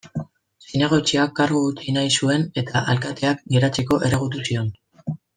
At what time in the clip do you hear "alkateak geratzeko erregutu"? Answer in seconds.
2.95-4.43